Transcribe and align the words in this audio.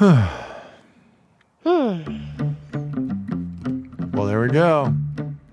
Hmm. 0.00 0.24
Well, 4.14 4.24
there 4.24 4.40
we 4.40 4.48
go. 4.48 4.94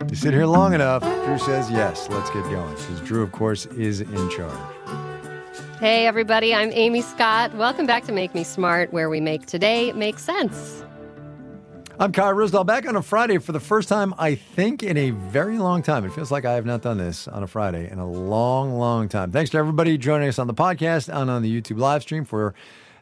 You 0.10 0.16
sit 0.16 0.34
here 0.34 0.46
long 0.46 0.74
enough. 0.74 1.04
Drew 1.26 1.38
says 1.38 1.70
yes. 1.70 2.08
Let's 2.10 2.30
get 2.30 2.44
going. 2.44 2.74
Because 2.76 3.02
Drew, 3.02 3.24
of 3.24 3.34
course, 3.34 3.66
is 3.66 4.00
in 4.00 4.30
charge. 4.30 4.58
Hey, 5.82 6.08
everybody, 6.08 6.56
I'm 6.56 6.72
Amy 6.72 7.02
Scott. 7.02 7.54
Welcome 7.56 7.86
back 7.86 8.06
to 8.06 8.14
Make 8.14 8.34
Me 8.34 8.46
Smart, 8.46 8.94
where 8.94 9.10
we 9.10 9.20
make 9.20 9.48
today 9.48 9.92
make 9.92 10.18
sense. 10.18 10.82
I'm 12.00 12.14
Kai 12.14 12.32
Ryssdal 12.32 12.66
back 12.66 12.88
on 12.88 12.96
a 12.96 13.02
Friday 13.02 13.40
for 13.40 13.52
the 13.52 13.60
first 13.60 13.90
time, 13.90 14.14
I 14.18 14.36
think, 14.36 14.82
in 14.82 14.96
a 14.96 15.10
very 15.10 15.58
long 15.58 15.84
time. 15.84 16.06
It 16.06 16.14
feels 16.14 16.32
like 16.32 16.46
I 16.46 16.54
have 16.54 16.66
not 16.66 16.82
done 16.82 17.00
this 17.00 17.28
on 17.28 17.44
a 17.44 17.48
Friday 17.48 17.92
in 17.92 18.00
a 18.00 18.10
long, 18.10 18.78
long 18.78 19.10
time. 19.10 19.30
Thanks 19.30 19.50
to 19.50 19.58
everybody 19.58 19.98
joining 19.98 20.30
us 20.30 20.40
on 20.40 20.48
the 20.48 20.54
podcast 20.54 21.14
and 21.14 21.30
on 21.30 21.42
the 21.42 21.62
YouTube 21.62 21.80
live 21.80 22.02
stream 22.02 22.24
for 22.24 22.56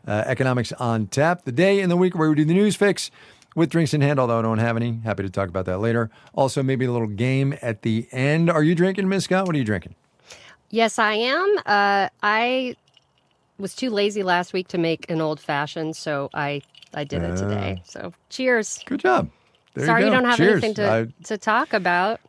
uh, 0.08 0.24
Economics 0.26 0.72
on 0.74 1.08
Tap, 1.08 1.44
the 1.46 1.52
day 1.52 1.80
in 1.80 1.90
the 1.90 1.98
week 1.98 2.16
where 2.18 2.30
we 2.30 2.36
do 2.36 2.46
the 2.46 2.54
news 2.54 2.76
fix 2.76 3.12
with 3.55 3.70
drinks 3.70 3.94
in 3.94 4.02
hand, 4.02 4.20
although 4.20 4.40
I 4.40 4.41
don't 4.41 4.58
have 4.59 4.76
any. 4.76 5.00
Happy 5.04 5.23
to 5.23 5.30
talk 5.30 5.50
about 5.50 5.66
that 5.66 5.80
later. 5.80 6.09
Also, 6.34 6.62
maybe 6.62 6.86
a 6.86 6.91
little 6.91 7.08
game 7.08 7.55
at 7.62 7.82
the 7.84 8.08
end. 8.12 8.49
Are 8.49 8.63
you 8.63 8.76
drinking, 8.76 9.08
Miss 9.10 9.23
Scott? 9.26 9.46
What 9.48 9.55
are 9.55 9.60
you 9.60 9.63
drinking? 9.66 9.96
Yes, 10.70 10.99
I 10.99 11.13
am. 11.13 11.55
Uh, 11.66 12.10
I 12.22 12.76
was 13.58 13.76
too 13.76 13.90
lazy 13.90 14.23
last 14.23 14.52
week 14.52 14.68
to 14.70 14.77
make 14.77 15.10
an 15.10 15.22
old 15.22 15.40
fashioned, 15.40 15.96
so 15.96 16.30
I 16.34 16.62
I 16.94 17.04
did 17.04 17.24
it 17.24 17.38
today. 17.38 17.82
So 17.85 18.13
cheers. 18.30 18.80
Good 18.85 18.99
job. 18.99 19.30
There 19.74 19.85
Sorry 19.85 20.02
you, 20.02 20.08
you, 20.08 20.13
don't 20.13 20.24
have 20.26 20.38
Cheers. 20.38 20.63
anything 20.63 20.74
to, 20.76 20.90
I- 20.91 21.08
to 21.26 21.38
talk 21.38 21.74
about. 21.74 22.20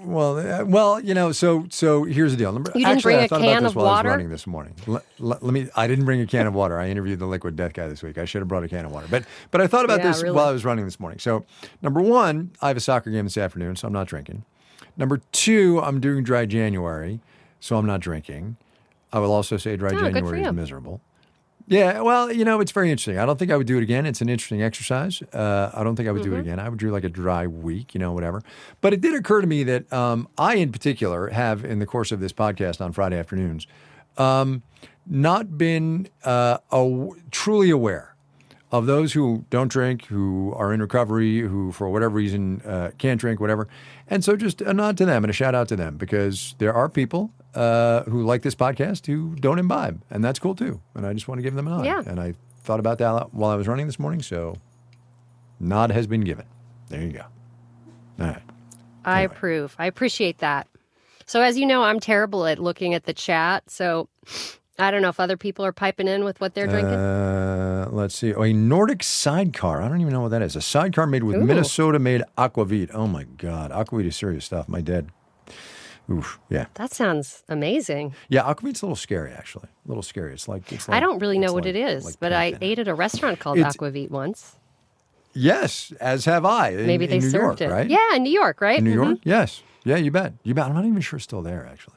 Well, 0.00 0.38
uh, 0.38 0.64
well, 0.64 1.00
you 1.00 1.12
know, 1.12 1.32
so 1.32 1.66
so 1.70 2.04
here's 2.04 2.30
the 2.32 2.38
deal. 2.38 2.52
Number, 2.52 2.70
You 2.74 2.80
didn't 2.84 2.98
actually, 2.98 3.14
bring 3.14 3.18
I 3.20 3.24
a 3.24 3.28
thought 3.28 3.40
can 3.40 3.48
about 3.50 3.62
this 3.62 3.70
of 3.72 3.76
while 3.76 3.84
water? 3.86 4.08
I 4.08 4.12
was 4.12 4.16
running 4.16 4.30
this 4.30 4.46
morning. 4.46 4.74
Let, 4.86 5.04
let, 5.18 5.42
let 5.42 5.52
me. 5.52 5.68
I 5.74 5.86
didn't 5.88 6.04
bring 6.04 6.20
a 6.20 6.26
can 6.26 6.46
of 6.46 6.54
water. 6.54 6.78
I 6.78 6.88
interviewed 6.88 7.18
the 7.18 7.26
liquid 7.26 7.56
death 7.56 7.72
guy 7.72 7.88
this 7.88 8.02
week. 8.02 8.16
I 8.16 8.24
should 8.24 8.40
have 8.40 8.48
brought 8.48 8.62
a 8.64 8.68
can 8.68 8.84
of 8.84 8.92
water. 8.92 9.06
But 9.10 9.24
but 9.50 9.60
I 9.60 9.66
thought 9.66 9.84
about 9.84 9.98
Yeah, 10.00 10.08
this 10.08 10.22
really. 10.22 10.36
while 10.36 10.46
I 10.46 10.52
was 10.52 10.64
running 10.64 10.84
this 10.84 11.00
morning. 11.00 11.18
So 11.18 11.44
number 11.82 12.00
one, 12.00 12.52
I 12.62 12.68
have 12.68 12.76
a 12.76 12.80
soccer 12.80 13.10
game 13.10 13.24
this 13.24 13.36
afternoon, 13.36 13.76
so 13.76 13.86
I'm 13.88 13.92
not 13.92 14.06
drinking. 14.06 14.44
Number 14.96 15.18
two, 15.32 15.80
I'm 15.82 16.00
doing 16.00 16.22
dry 16.22 16.46
January, 16.46 17.20
so 17.60 17.76
I'm 17.76 17.86
not 17.86 18.00
drinking. 18.00 18.56
I 19.12 19.18
will 19.18 19.32
also 19.32 19.56
say 19.56 19.76
dry 19.76 19.90
Oh, 19.94 19.98
January 20.00 20.42
is 20.42 20.52
miserable. 20.52 21.00
Yeah, 21.70 22.00
well, 22.00 22.32
you 22.32 22.46
know, 22.46 22.60
it's 22.60 22.72
very 22.72 22.90
interesting. 22.90 23.18
I 23.18 23.26
don't 23.26 23.38
think 23.38 23.50
I 23.50 23.56
would 23.56 23.66
do 23.66 23.76
it 23.76 23.82
again. 23.82 24.06
It's 24.06 24.22
an 24.22 24.30
interesting 24.30 24.62
exercise. 24.62 25.20
Uh, 25.34 25.70
I 25.74 25.84
don't 25.84 25.96
think 25.96 26.08
I 26.08 26.12
would 26.12 26.22
do 26.22 26.30
Mm-hmm. 26.30 26.38
it 26.38 26.40
again. 26.40 26.58
I 26.60 26.68
would 26.70 26.78
do 26.78 26.90
like 26.90 27.04
a 27.04 27.10
dry 27.10 27.46
week, 27.46 27.92
you 27.94 28.00
know, 28.00 28.12
whatever. 28.12 28.42
But 28.80 28.94
it 28.94 29.02
did 29.02 29.14
occur 29.14 29.42
to 29.42 29.46
me 29.46 29.64
that 29.64 29.92
um, 29.92 30.28
I, 30.38 30.54
in 30.56 30.72
particular, 30.72 31.28
have 31.28 31.66
in 31.66 31.78
the 31.78 31.84
course 31.84 32.10
of 32.10 32.20
this 32.20 32.32
podcast 32.32 32.80
on 32.80 32.92
Friday 32.92 33.18
afternoons, 33.18 33.66
um, 34.16 34.62
not 35.06 35.58
been 35.58 36.08
uh, 36.24 36.56
aw- 36.70 37.12
truly 37.30 37.68
aware 37.68 38.14
of 38.72 38.86
those 38.86 39.12
who 39.12 39.44
don't 39.50 39.68
drink, 39.70 40.06
who 40.06 40.54
are 40.56 40.72
in 40.72 40.80
recovery, 40.80 41.40
who 41.40 41.70
for 41.72 41.90
whatever 41.90 42.14
reason 42.14 42.62
uh, 42.62 42.92
can't 42.96 43.20
drink, 43.20 43.40
whatever. 43.40 43.68
And 44.08 44.24
so 44.24 44.36
just 44.36 44.62
a 44.62 44.72
nod 44.72 44.96
to 44.98 45.04
them 45.04 45.22
and 45.22 45.30
a 45.30 45.34
shout 45.34 45.54
out 45.54 45.68
to 45.68 45.76
them 45.76 45.98
because 45.98 46.54
there 46.58 46.72
are 46.72 46.88
people 46.88 47.30
uh, 47.58 48.04
who 48.04 48.22
like 48.22 48.42
this 48.42 48.54
podcast 48.54 49.06
who 49.06 49.34
don't 49.36 49.58
imbibe, 49.58 50.02
and 50.10 50.22
that's 50.22 50.38
cool 50.38 50.54
too. 50.54 50.80
And 50.94 51.06
I 51.06 51.12
just 51.12 51.26
want 51.28 51.38
to 51.38 51.42
give 51.42 51.54
them 51.54 51.66
a 51.66 51.70
nod. 51.70 51.84
Yeah. 51.86 52.02
And 52.06 52.20
I 52.20 52.34
thought 52.62 52.80
about 52.80 52.98
that 52.98 53.34
while 53.34 53.50
I 53.50 53.56
was 53.56 53.66
running 53.66 53.86
this 53.86 53.98
morning, 53.98 54.22
so 54.22 54.56
nod 55.58 55.90
has 55.90 56.06
been 56.06 56.22
given. 56.22 56.46
There 56.88 57.02
you 57.02 57.12
go. 57.12 57.24
All 58.20 58.26
right. 58.26 58.42
I 59.04 59.22
Anyway. 59.22 59.34
approve. 59.34 59.76
I 59.78 59.86
appreciate 59.86 60.38
that. 60.38 60.66
So, 61.26 61.42
as 61.42 61.58
you 61.58 61.66
know, 61.66 61.82
I'm 61.82 62.00
terrible 62.00 62.46
at 62.46 62.58
looking 62.58 62.94
at 62.94 63.04
the 63.04 63.12
chat. 63.12 63.68
So, 63.70 64.08
I 64.78 64.90
don't 64.90 65.02
know 65.02 65.08
if 65.08 65.20
other 65.20 65.36
people 65.36 65.64
are 65.64 65.72
piping 65.72 66.08
in 66.08 66.24
with 66.24 66.40
what 66.40 66.54
they're 66.54 66.66
drinking. 66.66 66.94
Uh, 66.94 67.88
let's 67.90 68.14
see. 68.14 68.32
Oh, 68.32 68.42
a 68.42 68.52
Nordic 68.52 69.02
sidecar. 69.02 69.82
I 69.82 69.88
don't 69.88 70.00
even 70.00 70.12
know 70.12 70.22
what 70.22 70.30
that 70.30 70.40
is. 70.42 70.56
A 70.56 70.60
sidecar 70.62 71.06
made 71.06 71.24
with 71.24 71.36
Minnesota 71.36 71.98
made 71.98 72.22
aquavit. 72.38 72.90
Oh 72.94 73.06
my 73.06 73.24
God. 73.24 73.70
Aquavit 73.72 74.06
is 74.06 74.16
serious 74.16 74.44
stuff. 74.46 74.68
My 74.68 74.80
dad. 74.80 75.08
Oof. 76.10 76.38
Yeah. 76.48 76.66
that 76.74 76.92
sounds 76.92 77.42
amazing. 77.48 78.14
Yeah. 78.28 78.42
Aquavit's 78.44 78.80
a 78.82 78.86
little 78.86 78.96
scary, 78.96 79.30
actually. 79.32 79.68
A 79.84 79.88
little 79.88 80.02
scary. 80.02 80.32
It's 80.32 80.48
like, 80.48 80.72
it's 80.72 80.88
like 80.88 80.96
I 80.96 81.00
don't 81.00 81.18
really 81.18 81.38
know 81.38 81.52
what 81.52 81.64
like- 81.64 81.74
it 81.74 81.76
is, 81.76 82.04
like 82.04 82.18
but 82.20 82.32
I 82.32 82.56
ate 82.60 82.78
at 82.78 82.88
a 82.88 82.94
restaurant 82.94 83.38
called 83.40 83.58
It's- 83.58 83.76
Aquavit 83.76 84.10
once. 84.10 84.56
Yes, 85.34 85.92
as 86.00 86.24
have 86.24 86.44
I. 86.44 86.70
in- 86.70 86.86
Maybe 86.86 87.06
they 87.06 87.18
New 87.20 87.30
served 87.30 87.60
York, 87.60 87.70
it. 87.70 87.70
right? 87.70 87.88
Yeah, 87.90 88.16
in 88.16 88.22
New 88.22 88.32
York, 88.32 88.60
right? 88.60 88.78
In 88.78 88.84
New 88.84 88.92
Mhm. 88.98 89.04
York? 89.04 89.18
Yes. 89.24 89.62
Yeah, 89.84 89.96
you 89.96 90.10
bet. 90.10 90.32
You 90.42 90.54
bet. 90.54 90.66
I'm 90.66 90.74
not 90.74 90.84
even 90.84 91.00
sure 91.00 91.18
it's 91.18 91.24
still 91.24 91.42
there, 91.42 91.68
actually. 91.70 91.96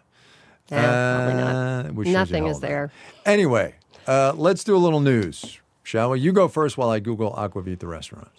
Yeah, 0.69 1.15
probably 1.17 1.41
not. 1.41 1.85
Uh, 2.07 2.11
Nothing 2.11 2.47
is 2.47 2.59
there. 2.59 2.91
Anyway, 3.25 3.75
uh, 4.07 4.33
let's 4.35 4.63
do 4.63 4.75
a 4.75 4.77
little 4.79 4.99
news, 4.99 5.59
shall 5.83 6.11
we? 6.11 6.19
You 6.19 6.31
go 6.33 6.47
first 6.47 6.77
while 6.77 6.89
I 6.89 6.99
Google 6.99 7.33
Aquavit 7.33 7.79
the 7.79 7.87
restaurant. 7.87 8.29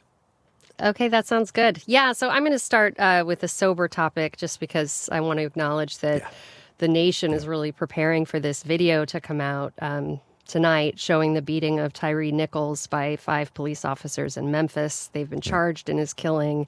Okay, 0.82 1.06
that 1.06 1.28
sounds 1.28 1.52
good. 1.52 1.80
Yeah, 1.86 2.10
so 2.10 2.28
I'm 2.28 2.42
going 2.42 2.52
to 2.52 2.58
start 2.58 2.98
uh, 2.98 3.22
with 3.24 3.44
a 3.44 3.48
sober 3.48 3.86
topic 3.86 4.36
just 4.36 4.58
because 4.58 5.08
I 5.12 5.20
want 5.20 5.38
to 5.38 5.46
acknowledge 5.46 5.98
that 5.98 6.32
the 6.78 6.88
nation 6.88 7.32
is 7.32 7.46
really 7.46 7.70
preparing 7.70 8.24
for 8.24 8.40
this 8.40 8.64
video 8.64 9.04
to 9.04 9.20
come 9.20 9.40
out 9.40 9.72
um, 9.80 10.20
tonight 10.48 10.98
showing 10.98 11.34
the 11.34 11.42
beating 11.42 11.78
of 11.78 11.92
Tyre 11.92 12.32
Nichols 12.32 12.88
by 12.88 13.14
five 13.14 13.54
police 13.54 13.84
officers 13.84 14.36
in 14.36 14.50
Memphis. 14.50 15.08
They've 15.12 15.30
been 15.30 15.40
charged 15.40 15.88
in 15.88 15.98
his 15.98 16.12
killing. 16.12 16.66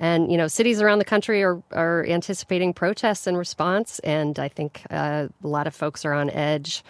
And, 0.00 0.32
you 0.32 0.36
know, 0.36 0.48
cities 0.48 0.82
around 0.82 0.98
the 0.98 1.04
country 1.04 1.44
are, 1.44 1.62
are 1.70 2.04
anticipating 2.06 2.74
protests 2.74 3.28
in 3.28 3.36
response. 3.36 4.00
And 4.00 4.36
I 4.40 4.48
think 4.48 4.82
uh, 4.90 5.28
a 5.44 5.46
lot 5.46 5.68
of 5.68 5.76
folks 5.76 6.04
are 6.04 6.12
on 6.12 6.28
edge. 6.30 6.82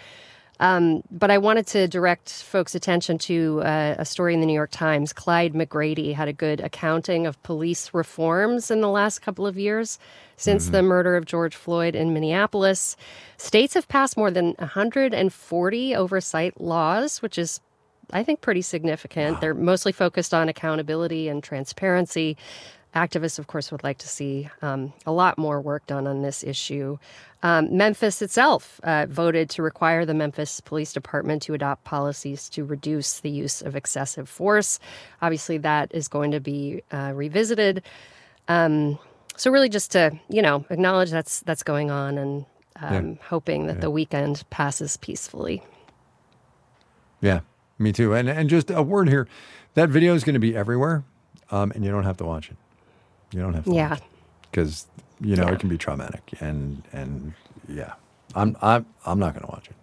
Um, 0.59 1.03
but 1.11 1.31
I 1.31 1.37
wanted 1.37 1.67
to 1.67 1.87
direct 1.87 2.29
folks' 2.31 2.75
attention 2.75 3.17
to 3.19 3.61
uh, 3.61 3.95
a 3.97 4.05
story 4.05 4.33
in 4.33 4.39
the 4.39 4.45
New 4.45 4.53
York 4.53 4.71
Times. 4.71 5.11
Clyde 5.11 5.53
McGrady 5.53 6.13
had 6.13 6.27
a 6.27 6.33
good 6.33 6.61
accounting 6.61 7.27
of 7.27 7.41
police 7.43 7.93
reforms 7.93 8.71
in 8.71 8.81
the 8.81 8.89
last 8.89 9.19
couple 9.19 9.45
of 9.45 9.57
years 9.57 9.99
since 10.37 10.69
the 10.69 10.81
murder 10.81 11.15
of 11.15 11.25
George 11.25 11.55
Floyd 11.55 11.95
in 11.95 12.13
Minneapolis. 12.13 12.95
States 13.37 13.73
have 13.73 13.87
passed 13.87 14.17
more 14.17 14.31
than 14.31 14.53
140 14.59 15.95
oversight 15.95 16.59
laws, 16.59 17.21
which 17.21 17.37
is 17.37 17.59
I 18.13 18.23
think 18.23 18.41
pretty 18.41 18.61
significant. 18.61 19.41
They're 19.41 19.53
mostly 19.53 19.91
focused 19.91 20.33
on 20.33 20.47
accountability 20.47 21.27
and 21.27 21.43
transparency. 21.43 22.37
Activists, 22.95 23.37
of 23.37 23.47
course, 23.47 23.71
would 23.71 23.83
like 23.83 23.97
to 23.97 24.07
see 24.07 24.49
um, 24.61 24.93
a 25.05 25.11
lot 25.11 25.37
more 25.37 25.59
work 25.59 25.85
done 25.85 26.07
on 26.07 26.21
this 26.21 26.45
issue. 26.45 26.97
Um, 27.43 27.75
Memphis 27.75 28.21
itself 28.21 28.79
uh, 28.83 29.05
voted 29.09 29.49
to 29.51 29.61
require 29.61 30.05
the 30.05 30.13
Memphis 30.13 30.61
Police 30.61 30.93
Department 30.93 31.41
to 31.43 31.53
adopt 31.53 31.83
policies 31.83 32.47
to 32.49 32.63
reduce 32.63 33.19
the 33.19 33.29
use 33.29 33.61
of 33.61 33.75
excessive 33.75 34.29
force. 34.29 34.79
Obviously, 35.21 35.57
that 35.57 35.93
is 35.93 36.07
going 36.07 36.31
to 36.31 36.39
be 36.39 36.83
uh, 36.91 37.11
revisited. 37.13 37.83
Um, 38.47 38.97
so, 39.35 39.51
really, 39.51 39.69
just 39.69 39.91
to 39.91 40.17
you 40.29 40.41
know 40.41 40.65
acknowledge 40.69 41.11
that's 41.11 41.41
that's 41.41 41.63
going 41.63 41.91
on, 41.91 42.17
and 42.17 42.45
um, 42.77 43.19
hoping 43.27 43.67
that 43.67 43.81
the 43.81 43.91
weekend 43.91 44.49
passes 44.49 44.95
peacefully. 44.97 45.61
Yeah, 47.21 47.41
me 47.77 47.91
too. 47.91 48.13
And 48.13 48.29
and 48.29 48.49
just 48.49 48.71
a 48.71 48.81
word 48.81 49.09
here, 49.09 49.27
that 49.73 49.89
video 49.89 50.15
is 50.15 50.23
going 50.23 50.35
to 50.35 50.39
be 50.39 50.55
everywhere, 50.55 51.03
um, 51.51 51.71
and 51.71 51.83
you 51.83 51.91
don't 51.91 52.05
have 52.05 52.17
to 52.17 52.25
watch 52.25 52.49
it. 52.49 52.57
You 53.35 53.41
don't 53.41 53.53
have 53.53 53.65
to. 53.65 53.73
Yeah. 53.73 53.97
Because 54.49 54.87
you 55.19 55.35
know 55.35 55.47
Yeah. 55.47 55.53
it 55.53 55.59
can 55.59 55.67
be 55.67 55.77
traumatic, 55.77 56.23
and 56.39 56.81
and 56.93 57.33
yeah, 57.67 57.93
I'm 58.33 58.55
I'm 58.61 58.85
I'm 59.05 59.19
not 59.19 59.33
going 59.33 59.45
to 59.45 59.51
watch 59.51 59.67
it. 59.67 59.75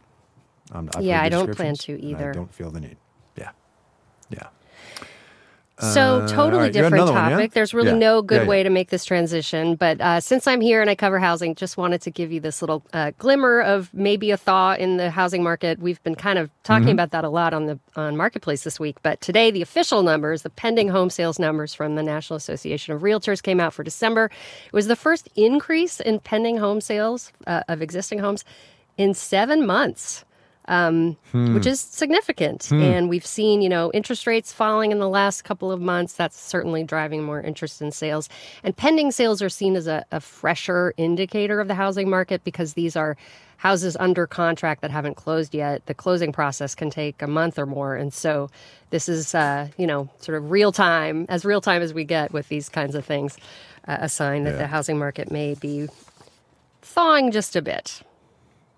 I'm, 0.72 0.88
Yeah, 1.00 1.20
I 1.20 1.28
don't 1.28 1.54
plan 1.54 1.74
to 1.74 2.00
either. 2.02 2.30
I 2.30 2.32
don't 2.32 2.52
feel 2.52 2.70
the 2.70 2.80
need. 2.80 2.96
Yeah, 3.36 3.50
yeah. 4.30 4.46
So, 5.80 6.18
Uh, 6.20 6.28
totally 6.28 6.52
all 6.54 6.60
right, 6.60 6.72
different 6.72 6.94
another 6.94 7.12
one, 7.12 7.30
topic. 7.32 7.50
yeah? 7.50 7.54
There's 7.54 7.74
really 7.74 7.88
Yeah. 7.90 7.96
no 7.96 8.22
good 8.22 8.42
Yeah, 8.42 8.46
way 8.48 8.62
to 8.62 8.70
make 8.70 8.90
this 8.90 9.04
transition. 9.04 9.74
But 9.74 10.00
uh, 10.00 10.20
since 10.20 10.46
I'm 10.46 10.60
here 10.60 10.80
and 10.80 10.88
I 10.88 10.94
cover 10.94 11.18
housing, 11.18 11.54
just 11.56 11.76
wanted 11.76 12.02
to 12.02 12.10
give 12.10 12.30
you 12.30 12.40
this 12.40 12.62
little 12.62 12.84
uh, 12.92 13.10
glimmer 13.18 13.60
of 13.62 13.88
maybe 13.92 14.30
a 14.30 14.36
thaw 14.36 14.74
in 14.74 14.98
the 14.98 15.10
housing 15.10 15.42
market. 15.42 15.80
We've 15.80 16.00
been 16.04 16.14
kind 16.14 16.38
of 16.38 16.50
talking 16.62 16.84
Mm-hmm. 16.84 16.92
about 16.92 17.10
that 17.12 17.24
a 17.24 17.30
lot 17.30 17.52
on 17.54 17.66
the 17.66 17.78
on 17.96 18.16
Marketplace 18.16 18.62
this 18.64 18.78
week. 18.78 18.96
But 19.02 19.20
today, 19.20 19.50
the 19.50 19.62
official 19.62 20.02
numbers, 20.02 20.42
the 20.42 20.50
pending 20.50 20.88
home 20.88 21.10
sales 21.10 21.38
numbers 21.38 21.74
from 21.74 21.96
the 21.96 22.02
National 22.02 22.36
Association 22.36 22.94
of 22.94 23.00
Realtors, 23.02 23.42
came 23.42 23.58
out 23.58 23.72
for 23.74 23.82
December. 23.82 24.30
It 24.66 24.72
was 24.72 24.86
the 24.86 24.96
first 24.96 25.28
increase 25.36 25.98
in 26.00 26.20
pending 26.20 26.58
home 26.58 26.80
sales 26.80 27.32
uh, 27.46 27.62
of 27.68 27.82
existing 27.82 28.20
homes 28.20 28.44
in 28.98 29.14
seven 29.14 29.66
months 29.66 30.24
um, 30.66 31.16
which 31.32 31.66
is 31.66 31.80
significant. 31.80 32.70
And 32.70 33.08
we've 33.08 33.26
seen, 33.26 33.62
you 33.62 33.68
know, 33.68 33.90
interest 33.92 34.26
rates 34.26 34.52
falling 34.52 34.92
in 34.92 34.98
the 35.00 35.08
last 35.08 35.42
couple 35.42 35.72
of 35.72 35.80
months. 35.80 36.14
That's 36.14 36.40
certainly 36.40 36.84
driving 36.84 37.22
more 37.24 37.40
interest 37.40 37.82
in 37.82 37.90
sales. 37.92 38.28
And 38.62 38.76
pending 38.76 39.10
sales 39.10 39.42
are 39.42 39.48
seen 39.48 39.74
as 39.76 39.86
a, 39.86 40.04
a 40.12 40.20
fresher 40.20 40.94
indicator 40.96 41.60
of 41.60 41.68
the 41.68 41.74
housing 41.74 42.08
market 42.08 42.44
because 42.44 42.74
these 42.74 42.94
are 42.96 43.16
houses 43.56 43.96
under 44.00 44.26
contract 44.26 44.82
that 44.82 44.90
haven't 44.90 45.14
closed 45.14 45.54
yet. 45.54 45.86
The 45.86 45.94
closing 45.94 46.32
process 46.32 46.74
can 46.74 46.90
take 46.90 47.22
a 47.22 47.28
month 47.28 47.58
or 47.58 47.66
more. 47.66 47.94
And 47.94 48.12
so 48.12 48.50
this 48.90 49.08
is, 49.08 49.34
uh, 49.36 49.68
you 49.76 49.86
know, 49.86 50.08
sort 50.18 50.36
of 50.36 50.50
real 50.50 50.72
time, 50.72 51.26
as 51.28 51.44
real 51.44 51.60
time 51.60 51.80
as 51.82 51.94
we 51.94 52.02
get 52.04 52.32
with 52.32 52.48
these 52.48 52.68
kinds 52.68 52.94
of 52.96 53.04
things, 53.04 53.36
uh, 53.86 53.98
a 54.00 54.08
sign 54.08 54.44
that 54.44 54.52
Yeah. 54.52 54.58
the 54.58 54.66
housing 54.66 54.98
market 54.98 55.30
may 55.30 55.54
be 55.54 55.88
thawing 56.82 57.30
just 57.30 57.54
a 57.56 57.62
bit. 57.62 58.02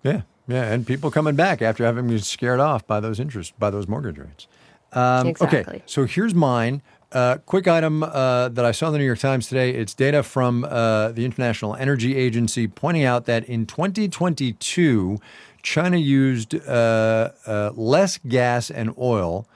Yeah, 0.03 0.21
yeah, 0.47 0.71
and 0.71 0.85
people 0.85 1.11
coming 1.11 1.35
back 1.35 1.61
after 1.61 1.83
having 1.85 2.07
been 2.07 2.19
scared 2.19 2.59
off 2.59 2.85
by 2.85 2.99
those 2.99 3.19
interest 3.19 3.57
by 3.59 3.69
those 3.69 3.87
mortgage 3.87 4.17
rates. 4.17 4.47
Um, 4.93 5.27
Exactly. 5.27 5.59
Okay, 5.59 5.83
so 5.85 6.05
here's 6.05 6.33
mine. 6.33 6.81
Uh, 7.11 7.37
quick 7.45 7.67
item 7.67 8.03
uh, 8.03 8.49
that 8.49 8.65
I 8.65 8.71
saw 8.71 8.87
in 8.87 8.93
the 8.93 8.99
New 8.99 9.05
York 9.05 9.19
Times 9.19 9.47
today. 9.47 9.71
It's 9.71 9.93
data 9.93 10.21
from 10.23 10.65
uh, 10.65 11.11
the 11.11 11.23
International 11.23 11.75
Energy 11.75 12.15
Agency 12.15 12.67
pointing 12.67 13.03
out 13.03 13.25
that 13.25 13.45
in 13.45 13.65
2022, 13.65 15.19
China 15.61 15.97
used 15.97 16.55
uh, 16.67 17.29
uh, 17.47 17.71
less 17.75 18.17
gas 18.27 18.69
and 18.69 18.93
oil 18.97 19.47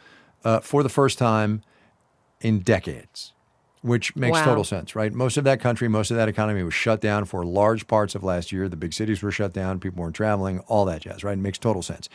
uh, 0.44 0.60
for 0.60 0.84
the 0.84 0.90
first 0.90 1.18
time 1.18 1.62
in 2.42 2.60
decades, 2.60 3.34
which 3.82 4.16
makes 4.16 4.40
Wow. 4.40 4.46
total 4.46 4.64
sense, 4.64 4.96
right? 4.96 5.14
Most 5.14 5.38
of 5.38 5.44
that 5.46 5.60
country, 5.62 5.88
most 5.88 6.12
of 6.12 6.18
that 6.18 6.28
economy 6.28 6.64
was 6.64 6.74
shut 6.74 7.00
down 7.02 7.26
for 7.26 7.46
large 7.46 7.88
parts 7.88 8.14
of 8.16 8.24
last 8.24 8.52
year. 8.52 8.68
The 8.68 8.76
big 8.76 8.94
cities 8.94 9.24
were 9.24 9.32
shut 9.32 9.54
down, 9.54 9.80
people 9.80 10.04
weren't 10.04 10.16
traveling, 10.16 10.60
all 10.68 10.86
that 10.86 11.02
jazz, 11.02 11.24
right? 11.24 11.38
It 11.38 11.42
makes 11.42 11.58
total 11.58 11.82
sense. 11.82 12.10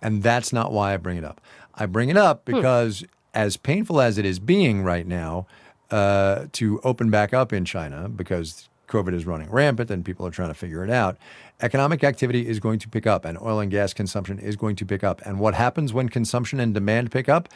And 0.00 0.22
that's 0.22 0.52
not 0.52 0.72
why 0.72 0.94
I 0.94 0.96
bring 0.96 1.16
it 1.18 1.24
up. 1.24 1.40
I 1.74 1.86
bring 1.86 2.08
it 2.08 2.16
up 2.16 2.44
because, 2.44 3.04
as 3.34 3.56
painful 3.56 4.00
as 4.00 4.16
it 4.18 4.24
is 4.24 4.38
being 4.38 4.82
right 4.82 5.06
now, 5.06 5.46
uh, 5.90 6.46
to 6.52 6.80
open 6.82 7.10
back 7.10 7.32
up 7.34 7.52
in 7.52 7.64
China 7.64 8.08
because 8.08 8.68
COVID 8.88 9.14
is 9.14 9.26
running 9.26 9.50
rampant 9.50 9.90
and 9.90 10.04
people 10.04 10.26
are 10.26 10.30
trying 10.30 10.48
to 10.48 10.54
figure 10.54 10.82
it 10.82 10.90
out, 10.90 11.16
economic 11.60 12.02
activity 12.04 12.46
is 12.48 12.58
going 12.60 12.78
to 12.80 12.88
pick 12.88 13.06
up 13.06 13.24
and 13.24 13.38
oil 13.38 13.60
and 13.60 13.70
gas 13.70 13.92
consumption 13.92 14.38
is 14.38 14.56
going 14.56 14.76
to 14.76 14.86
pick 14.86 15.04
up. 15.04 15.20
And 15.26 15.38
what 15.38 15.54
happens 15.54 15.92
when 15.92 16.08
consumption 16.08 16.58
and 16.60 16.72
demand 16.74 17.10
pick 17.10 17.28
up? 17.28 17.48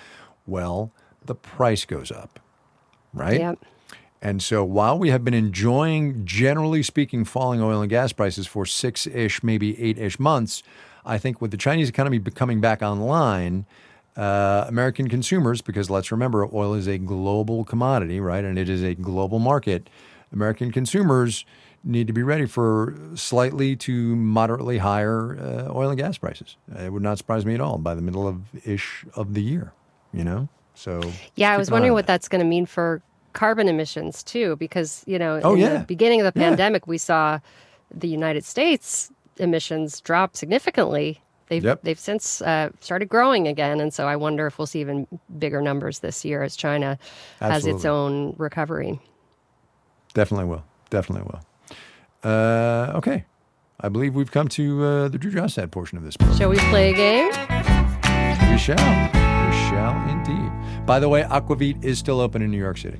Well, 0.47 0.93
the 1.25 1.35
price 1.35 1.85
goes 1.85 2.11
up, 2.13 2.39
right? 3.13 3.41
Yep. 3.41 3.59
And 4.23 4.43
so 4.43 4.63
while 4.65 4.99
we 4.99 5.09
have 5.11 5.25
been 5.25 5.35
enjoying, 5.35 6.25
generally 6.27 6.83
speaking, 6.83 7.25
falling 7.25 7.63
oil 7.63 7.81
and 7.81 7.89
gas 7.89 8.13
prices 8.13 8.47
for 8.47 8.67
six 8.67 9.07
ish, 9.07 9.43
maybe 9.43 9.81
eight 9.83 9.99
ish 9.99 10.19
months, 10.19 10.63
I 11.07 11.17
think 11.17 11.41
with 11.41 11.51
the 11.51 11.57
Chinese 11.57 11.89
economy 11.89 12.19
coming 12.19 12.61
back 12.61 12.83
online, 12.83 13.65
uh, 14.17 14.67
American 14.69 15.09
consumers, 15.09 15.63
because 15.63 15.89
let's 15.89 16.13
remember, 16.13 16.47
oil 16.53 16.75
is 16.75 16.87
a 16.87 16.99
global 16.99 17.65
commodity, 17.65 18.21
right? 18.21 18.45
And 18.45 18.59
it 18.59 18.69
is 18.69 18.83
a 18.83 18.95
global 18.95 19.39
market. 19.39 19.89
American 20.33 20.71
consumers 20.71 21.47
need 21.83 22.07
to 22.07 22.13
be 22.13 22.23
ready 22.23 22.45
for 22.45 22.95
slightly 23.15 23.75
to 23.75 24.15
moderately 24.17 24.79
higher 24.79 25.39
uh, 25.39 25.73
oil 25.75 25.89
and 25.89 25.99
gas 25.99 26.19
prices. 26.19 26.57
It 26.79 26.93
would 26.93 27.03
not 27.03 27.17
surprise 27.17 27.47
me 27.47 27.55
at 27.55 27.61
all 27.63 27.79
by 27.79 27.95
the 27.95 28.03
middle 28.03 28.29
of 28.29 28.43
ish 28.67 29.07
of 29.15 29.33
the 29.33 29.41
year, 29.41 29.73
you 30.13 30.25
know? 30.25 30.49
So 30.75 31.01
Yeah, 31.37 31.53
I 31.53 31.57
was 31.59 31.71
wondering 31.71 31.93
what 31.93 32.07
that. 32.07 32.15
that's 32.15 32.29
going 32.29 32.41
to 32.41 32.47
mean 32.47 32.67
for 32.67 33.03
carbon 33.33 33.69
emissions 33.69 34.23
too, 34.23 34.57
because 34.57 35.05
you 35.07 35.19
know, 35.19 35.41
Oh, 35.45 35.55
in 35.55 35.61
yeah. 35.61 35.79
the 35.79 35.85
beginning 35.85 36.21
of 36.21 36.33
the 36.33 36.39
Yeah. 36.41 36.49
pandemic, 36.49 36.87
we 36.87 36.99
saw 36.99 37.39
the 37.95 38.09
United 38.09 38.45
States 38.45 39.11
emissions 39.39 40.01
drop 40.01 40.37
significantly. 40.37 41.21
They've 41.49 41.65
Yep. 41.65 41.81
they've 41.83 41.99
since 41.99 42.41
uh, 42.43 42.71
started 42.81 43.09
growing 43.09 43.49
again, 43.49 43.81
and 43.81 43.93
so 43.93 44.07
I 44.07 44.15
wonder 44.17 44.47
if 44.47 44.59
we'll 44.59 44.67
see 44.67 44.81
even 44.81 45.07
bigger 45.39 45.61
numbers 45.61 45.99
this 45.99 46.25
year 46.25 46.43
as 46.43 46.55
China 46.57 46.99
has 47.41 47.67
its 47.67 47.85
own 47.85 48.35
recovery. 48.39 49.01
Definitely 50.15 50.47
will. 50.47 50.65
Definitely 50.91 51.29
will. 51.33 51.41
Uh, 52.23 52.93
okay. 52.97 53.25
I 53.81 53.89
believe 53.89 54.15
we've 54.15 54.31
come 54.31 54.47
to 54.49 54.85
uh, 54.85 55.09
the 55.09 55.19
Drew 55.19 55.31
Jostad 55.33 55.71
portion 55.71 55.97
of 55.99 56.05
this 56.05 56.17
program. 56.17 56.39
Shall 56.39 56.51
we 56.51 56.59
play 56.71 56.91
a 56.91 56.95
game? 56.95 57.29
We 58.53 58.59
shall. 58.59 58.77
We 58.77 59.57
shall 59.71 59.97
indeed. 60.09 60.53
By 60.91 60.99
the 60.99 61.09
way, 61.09 61.23
Aquavit 61.23 61.85
is 61.85 62.01
still 62.01 62.21
open 62.21 62.43
in 62.43 62.51
New 62.51 62.59
York 62.59 62.77
City. 62.77 62.99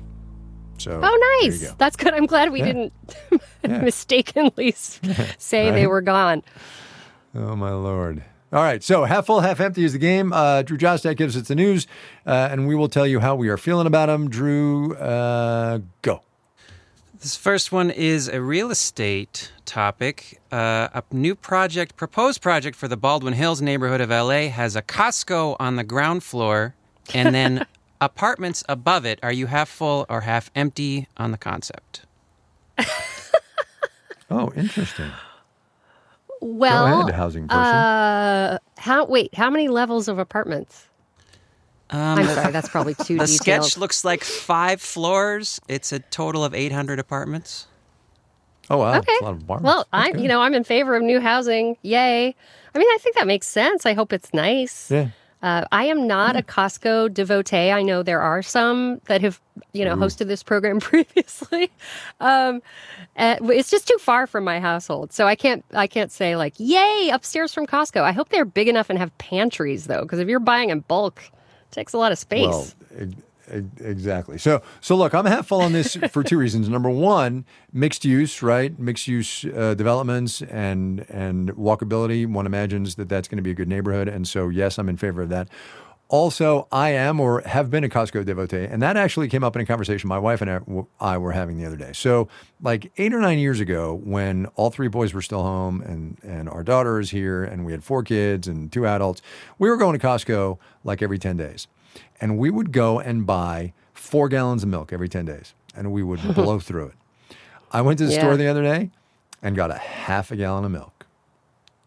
So 0.77 1.01
Oh, 1.03 1.39
nice. 1.43 1.61
go. 1.61 1.73
That's 1.77 1.97
good. 1.97 2.13
I'm 2.13 2.25
glad 2.25 2.49
we 2.53 2.59
Yeah. 2.59 2.65
didn't 2.67 2.93
Yeah. 3.63 3.81
mistakenly 3.81 4.69
s- 4.69 5.01
say 5.37 5.71
they 5.71 5.87
were 5.87 5.99
gone. 6.01 6.41
Oh 7.35 7.53
my 7.57 7.71
lord! 7.71 8.23
All 8.53 8.63
right, 8.63 8.81
so 8.81 9.03
half 9.03 9.25
full, 9.25 9.41
half 9.41 9.59
empty 9.59 9.83
is 9.83 9.91
the 9.91 9.99
game. 9.99 10.31
Uh, 10.31 10.61
Drew 10.61 10.77
Jostad 10.77 11.17
gives 11.17 11.35
us 11.35 11.49
the 11.49 11.55
news, 11.55 11.85
uh, 12.25 12.47
and 12.51 12.65
we 12.65 12.75
will 12.75 12.87
tell 12.89 13.05
you 13.05 13.19
how 13.19 13.35
we 13.35 13.49
are 13.49 13.57
feeling 13.57 13.87
about 13.87 14.07
him. 14.07 14.29
Drew, 14.29 14.93
uh, 14.95 15.79
go. 16.01 16.21
This 17.19 17.35
first 17.35 17.71
one 17.73 17.89
is 17.91 18.27
a 18.29 18.41
real 18.41 18.71
estate 18.71 19.51
topic. 19.65 20.39
Uh, 20.51 20.87
a 20.93 21.03
new 21.11 21.35
project, 21.35 21.95
proposed 21.97 22.41
project 22.41 22.75
for 22.77 22.87
the 22.87 22.97
Baldwin 22.97 23.33
Hills 23.33 23.61
neighborhood 23.61 23.99
of 24.01 24.09
LA 24.09 24.47
has 24.49 24.75
a 24.77 24.81
Costco 24.81 25.55
on 25.59 25.75
the 25.75 25.83
ground 25.83 26.23
floor 26.23 26.73
and 27.13 27.33
then 27.35 27.65
apartments 28.01 28.63
above 28.67 29.05
it. 29.05 29.19
Are 29.23 29.31
you 29.31 29.45
half 29.47 29.69
full 29.69 30.05
or 30.09 30.21
half 30.21 30.51
empty 30.55 31.07
on 31.17 31.31
the 31.31 31.37
concept? 31.37 32.01
Oh, 34.33 34.49
interesting. 34.55 35.11
Well, 36.39 36.87
go 37.01 37.01
ahead, 37.09 37.15
housing 37.15 37.49
person. 37.49 37.61
Uh, 37.61 38.57
how? 38.77 39.05
Wait, 39.05 39.35
how 39.35 39.49
many 39.49 39.67
levels 39.67 40.07
of 40.07 40.19
apartments? 40.19 40.87
Um, 41.89 42.19
I'm 42.19 42.25
sorry, 42.27 42.53
that's 42.53 42.69
probably 42.69 42.93
too 42.95 43.17
the 43.17 43.25
detailed. 43.25 43.29
sketch 43.65 43.77
looks 43.77 44.05
like 44.05 44.23
five 44.23 44.81
floors. 44.81 45.59
It's 45.67 45.91
a 45.91 45.99
total 45.99 46.45
of 46.45 46.53
800 46.55 46.97
apartments. 46.97 47.67
oh 48.69 48.77
wow, 48.77 48.99
Okay. 48.99 49.05
That's 49.05 49.21
a 49.21 49.25
lot 49.25 49.31
of 49.33 49.43
apartments. 49.43 49.65
Well, 49.65 49.87
That's 49.91 50.05
I'm 50.07 50.11
good. 50.13 50.21
you 50.21 50.27
know 50.29 50.39
I'm 50.41 50.53
in 50.53 50.63
favor 50.63 50.95
of 50.95 51.03
new 51.03 51.19
housing. 51.19 51.75
Yay! 51.81 52.33
I 52.73 52.77
mean, 52.79 52.87
I 52.89 52.97
think 53.01 53.15
that 53.17 53.27
makes 53.27 53.47
sense. 53.47 53.85
I 53.85 53.91
hope 53.93 54.13
it's 54.13 54.33
nice. 54.33 54.89
yeah. 54.89 55.09
Uh, 55.41 55.65
I 55.71 55.85
am 55.85 56.05
not 56.05 56.35
a 56.35 56.43
Costco 56.43 57.13
devotee. 57.13 57.71
I 57.71 57.81
know 57.81 58.03
there 58.03 58.21
are 58.21 58.41
some 58.43 59.01
that 59.05 59.21
have, 59.21 59.41
you 59.73 59.83
know, 59.83 59.95
hosted 59.95 60.27
this 60.27 60.43
program 60.43 60.79
previously. 60.81 61.71
Um, 62.19 62.61
uh, 63.17 63.37
it's 63.41 63.71
just 63.71 63.87
too 63.87 63.97
far 63.97 64.27
from 64.27 64.43
my 64.43 64.59
household, 64.59 65.11
so 65.11 65.25
I 65.25 65.35
can't. 65.35 65.65
I 65.73 65.87
can't 65.87 66.11
say 66.11 66.35
like, 66.35 66.53
"Yay, 66.57 67.09
upstairs 67.11 67.53
from 67.53 67.65
Costco." 67.65 68.01
I 68.01 68.11
hope 68.11 68.29
they're 68.29 68.45
big 68.45 68.67
enough 68.67 68.89
and 68.89 68.99
have 68.99 69.15
pantries 69.17 69.87
though, 69.87 70.03
because 70.03 70.19
if 70.19 70.27
you're 70.27 70.39
buying 70.39 70.69
in 70.69 70.81
bulk, 70.81 71.21
it 71.25 71.71
takes 71.71 71.93
a 71.93 71.97
lot 71.97 72.11
of 72.11 72.19
space. 72.19 72.75
Well, 72.91 73.07
e- 73.09 73.15
exactly. 73.79 74.37
So, 74.37 74.61
so 74.79 74.95
look, 74.95 75.13
I'm 75.13 75.25
half 75.25 75.47
full 75.47 75.61
on 75.61 75.73
this 75.73 75.95
for 76.11 76.23
two 76.23 76.37
reasons. 76.37 76.69
Number 76.69 76.89
one, 76.89 77.45
mixed 77.71 78.05
use, 78.05 78.41
right? 78.41 78.77
Mixed 78.79 79.07
use 79.07 79.45
uh, 79.45 79.73
developments 79.73 80.41
and 80.41 81.05
and 81.09 81.51
walkability. 81.51 82.27
One 82.27 82.45
imagines 82.45 82.95
that 82.95 83.09
that's 83.09 83.27
going 83.27 83.37
to 83.37 83.43
be 83.43 83.51
a 83.51 83.55
good 83.55 83.67
neighborhood, 83.67 84.07
and 84.07 84.27
so 84.27 84.49
yes, 84.49 84.77
I'm 84.77 84.89
in 84.89 84.97
favor 84.97 85.21
of 85.21 85.29
that. 85.29 85.49
Also, 86.11 86.67
I 86.73 86.89
am 86.89 87.21
or 87.21 87.39
have 87.45 87.69
been 87.69 87.85
a 87.85 87.89
Costco 87.89 88.25
devotee, 88.25 88.65
and 88.65 88.81
that 88.81 88.97
actually 88.97 89.29
came 89.29 89.45
up 89.45 89.55
in 89.55 89.61
a 89.61 89.65
conversation 89.65 90.09
my 90.09 90.19
wife 90.19 90.41
and 90.41 90.51
I, 90.51 90.59
I 90.99 91.17
were 91.17 91.31
having 91.31 91.57
the 91.57 91.65
other 91.65 91.77
day. 91.77 91.93
So, 91.93 92.27
like 92.61 92.91
eight 92.97 93.13
or 93.13 93.21
nine 93.21 93.39
years 93.39 93.61
ago, 93.61 93.93
when 94.03 94.47
all 94.57 94.71
three 94.71 94.89
boys 94.89 95.13
were 95.13 95.21
still 95.21 95.41
home 95.41 95.81
and 95.81 96.17
and 96.21 96.49
our 96.49 96.63
daughter 96.63 96.99
is 96.99 97.11
here, 97.11 97.45
and 97.45 97.65
we 97.65 97.71
had 97.71 97.81
four 97.81 98.03
kids 98.03 98.45
and 98.45 98.69
two 98.69 98.85
adults, 98.85 99.21
we 99.57 99.69
were 99.69 99.77
going 99.77 99.97
to 99.97 100.05
Costco 100.05 100.57
like 100.83 101.01
every 101.01 101.17
ten 101.17 101.37
days, 101.37 101.67
and 102.19 102.37
we 102.37 102.49
would 102.49 102.71
go 102.71 102.99
and 102.99 103.25
buy 103.25 103.73
four 103.93 104.29
gallons 104.29 104.63
of 104.63 104.69
milk 104.69 104.91
every 104.93 105.09
ten 105.09 105.25
days, 105.25 105.53
and 105.75 105.91
we 105.91 106.03
would 106.03 106.21
blow 106.35 106.59
through 106.59 106.87
it. 106.87 107.35
I 107.71 107.81
went 107.81 107.99
to 107.99 108.05
the 108.05 108.13
Yeah. 108.13 108.19
store 108.19 108.37
the 108.37 108.47
other 108.47 108.63
day 108.63 108.89
and 109.41 109.55
got 109.55 109.71
a 109.71 109.75
half 109.77 110.31
a 110.31 110.35
gallon 110.35 110.65
of 110.65 110.71
milk. 110.71 111.05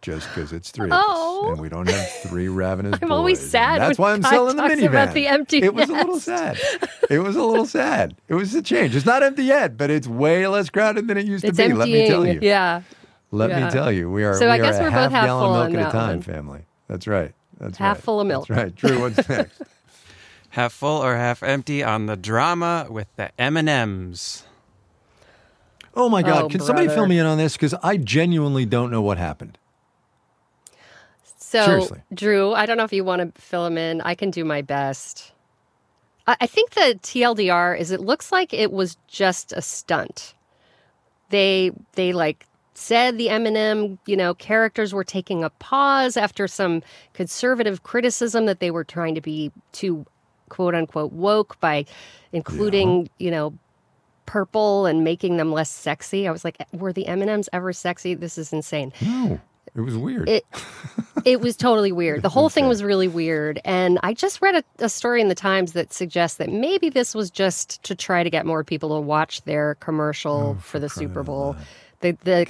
Just 0.03 0.29
because 0.29 0.53
it's 0.53 0.71
three 0.71 0.91
of 0.91 0.93
Oh. 0.95 1.45
us 1.47 1.53
and 1.53 1.61
we 1.63 1.71
don't 1.71 1.89
have 1.89 2.11
three 2.25 2.49
ravenous 2.49 2.99
I'm 3.03 3.11
always 3.11 3.39
boys. 3.39 3.43
And 3.45 3.51
sad 3.51 3.81
That's 3.81 3.99
why 3.99 4.13
I'm 4.13 4.21
God 4.21 4.29
selling 4.29 4.57
the 4.57 4.63
minivan. 4.63 4.89
about 4.89 5.15
the 5.15 5.27
empty 5.29 5.63
It 5.63 5.73
was 5.75 5.89
a 5.89 5.95
little 5.95 6.21
sad. 6.21 6.59
It 7.11 7.21
was 7.21 7.37
a 7.37 7.43
little 7.43 7.65
sad. 7.65 8.15
It 8.29 8.35
was 8.35 8.55
a 8.55 8.61
change. 8.61 8.95
It's 8.97 9.07
not 9.07 9.23
empty 9.23 9.45
yet, 9.45 9.77
but 9.79 9.91
it's 9.91 10.07
way 10.07 10.47
less 10.47 10.69
crowded 10.69 11.09
than 11.09 11.17
it 11.17 11.25
used 11.27 11.45
it's 11.45 11.57
to 11.57 11.69
be. 11.69 11.73
Let 11.75 11.89
me 11.89 12.07
tell 12.07 12.27
you. 12.27 12.39
Yeah. 12.43 12.83
Let 13.31 13.49
Yeah. 13.51 13.65
me 13.67 13.71
tell 13.71 13.91
you. 13.93 14.11
We 14.11 14.25
are. 14.25 14.35
So 14.35 14.45
we 14.47 14.53
I 14.53 14.59
guess 14.59 14.79
are 14.79 14.83
we're 14.85 14.91
both 14.91 15.11
half 15.11 15.27
full 15.29 15.55
of 15.55 15.71
milk 15.73 15.83
at 15.83 15.89
a 15.89 15.93
time, 15.93 16.09
one. 16.17 16.23
family. 16.23 16.61
That's 16.89 17.07
right. 17.07 17.33
That's 17.59 17.79
Half 17.79 17.97
right. 17.97 18.05
full 18.05 18.21
of 18.21 18.27
milk. 18.27 18.47
That's 18.49 18.63
right. 18.63 18.75
Drew, 18.75 19.01
what's 19.01 19.27
next? 19.29 19.63
Half 20.55 20.73
full 20.73 21.03
or 21.03 21.17
half 21.17 21.43
empty 21.43 21.83
on 21.83 22.07
the 22.07 22.17
drama 22.17 22.87
with 22.89 23.09
the 23.17 23.33
M&Ms. 23.41 24.45
Oh 25.97 26.09
my 26.09 26.23
God! 26.23 26.45
Oh, 26.45 26.49
Can 26.49 26.61
somebody 26.61 26.87
fill 26.87 27.09
me 27.09 27.19
in 27.19 27.27
on 27.27 27.39
this? 27.39 27.55
Because 27.55 27.75
I 27.83 27.97
genuinely 27.97 28.65
don't 28.65 28.93
know 28.93 29.03
what 29.03 29.19
happened. 29.19 29.59
So, 31.37 31.65
Seriously. 31.67 32.03
Drew, 32.15 32.53
I 32.53 32.67
don't 32.67 32.77
know 32.77 32.85
if 32.85 32.93
you 32.93 33.03
want 33.03 33.35
to 33.35 33.43
fill 33.43 33.67
him 33.67 33.77
in. 33.77 34.01
I 34.03 34.15
can 34.15 34.31
do 34.31 34.45
my 34.45 34.63
best. 34.63 35.33
I, 36.29 36.37
I 36.43 36.47
think 36.47 36.71
the 36.71 37.01
TLDR 37.03 37.77
is 37.77 37.91
it 37.91 38.01
looks 38.01 38.31
like 38.31 38.55
it 38.55 38.71
was 38.71 38.97
just 39.09 39.53
a 39.53 39.61
stunt. 39.61 40.35
They 41.31 41.73
they 41.95 42.13
like 42.13 42.47
said 42.75 43.19
the 43.19 43.29
M&M, 43.29 43.99
you 44.07 44.17
know, 44.17 44.35
characters 44.35 44.95
were 44.95 45.03
taking 45.03 45.43
a 45.43 45.51
pause 45.51 46.17
after 46.17 46.47
some 46.47 46.81
conservative 47.13 47.83
criticism 47.83 48.47
that 48.47 48.61
they 48.61 48.71
were 48.71 48.85
trying 48.85 49.17
to 49.17 49.21
be 49.21 49.51
too 49.73 50.07
quote 50.49 50.75
unquote 50.75 51.13
woke 51.13 51.59
by 51.61 51.85
including, 52.33 53.09
you 53.19 53.31
know, 53.31 53.55
purple 54.27 54.87
and 54.87 55.05
making 55.05 55.37
them 55.37 55.53
less 55.53 55.71
sexy. 55.71 56.27
I 56.27 56.31
was 56.31 56.45
like, 56.45 56.57
were 56.73 56.93
the 56.93 57.07
M&Ms 57.07 57.49
ever 57.53 57.73
sexy? 57.73 58.15
This 58.15 58.39
is 58.39 58.53
insane. 58.53 58.93
No, 59.03 59.39
it 59.75 59.81
was 59.81 59.97
weird. 59.97 60.29
It 60.29 60.45
it 61.25 61.41
was 61.41 61.57
totally 61.57 61.93
weird. 62.03 62.23
The 62.23 62.29
whole 62.31 62.49
thing 62.49 62.67
was 62.67 62.83
really 62.83 63.09
weird. 63.09 63.61
And 63.65 63.99
I 64.03 64.15
just 64.15 64.41
read 64.41 64.55
a, 64.57 64.65
a 64.85 64.89
story 64.89 65.21
in 65.21 65.29
the 65.29 65.35
Times 65.35 65.73
that 65.73 65.93
suggests 65.93 66.39
that 66.39 66.49
maybe 66.51 66.89
this 66.89 67.15
was 67.15 67.31
just 67.31 67.83
to 67.85 67.95
try 67.95 68.23
to 68.25 68.31
get 68.31 68.47
more 68.47 68.65
people 68.65 68.95
to 68.97 69.01
watch 69.01 69.43
their 69.43 69.75
commercial 69.77 70.57
oh, 70.57 70.61
for 70.61 70.79
the 70.79 70.89
Super 70.89 71.23
Bowl. 71.23 71.55
The 72.01 72.13
the 72.25 72.47